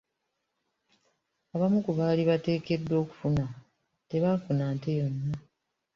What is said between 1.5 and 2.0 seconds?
Abamu ku